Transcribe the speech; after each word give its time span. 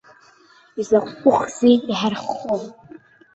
Изакәыхзеи 0.79 1.75
иҳарххо! 1.91 2.55